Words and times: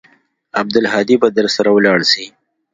عبدالهادي 0.61 1.15
به 1.21 1.27
درسره 1.37 1.69
ولاړ 1.73 1.99
سي. 2.11 2.25